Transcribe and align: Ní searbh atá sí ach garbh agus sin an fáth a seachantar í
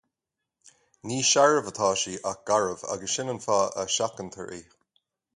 Ní 1.07 1.17
searbh 1.31 1.67
atá 1.71 1.89
sí 2.03 2.13
ach 2.31 2.41
garbh 2.49 2.85
agus 2.95 3.13
sin 3.17 3.31
an 3.33 3.41
fáth 3.47 3.77
a 3.83 3.85
seachantar 3.97 4.55
í 4.61 4.63